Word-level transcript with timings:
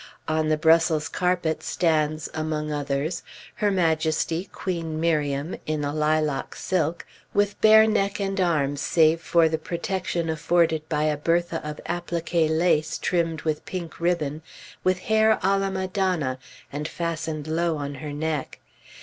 On 0.27 0.47
the 0.47 0.57
Brussels 0.57 1.07
carpet 1.07 1.61
stands, 1.61 2.27
among 2.33 2.71
others, 2.71 3.21
Her 3.53 3.69
Majesty, 3.69 4.45
Queen 4.51 4.99
Miriam, 4.99 5.55
in 5.67 5.83
a 5.83 5.93
lilac 5.93 6.55
silk, 6.55 7.05
with 7.35 7.61
bare 7.61 7.85
neck 7.85 8.19
and 8.19 8.41
arms 8.41 8.81
save 8.81 9.21
for 9.21 9.47
the 9.47 9.59
protection 9.59 10.27
afforded 10.27 10.89
by 10.89 11.03
a 11.03 11.17
bertha 11.17 11.61
of 11.63 11.79
appliqué 11.85 12.49
lace 12.49 12.97
trimmed 12.97 13.43
with 13.43 13.63
pink 13.67 13.99
ribbon, 13.99 14.41
with 14.83 15.01
hair 15.01 15.37
à 15.43 15.59
la 15.59 15.69
madonna, 15.69 16.39
and 16.73 16.87
fastened 16.87 17.45
low 17.45 17.77
on 17.77 17.93
her 18.01 18.11
neck. 18.11 18.57